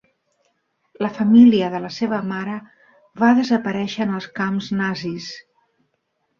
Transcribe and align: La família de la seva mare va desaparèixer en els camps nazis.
La 1.05 1.11
família 1.17 1.67
de 1.73 1.81
la 1.83 1.91
seva 1.99 2.23
mare 2.31 2.57
va 3.25 3.31
desaparèixer 3.43 4.03
en 4.09 4.17
els 4.19 4.33
camps 4.43 4.75
nazis. 4.83 5.33